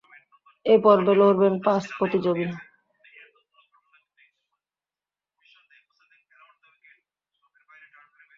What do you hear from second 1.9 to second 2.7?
প্রতিযোগী।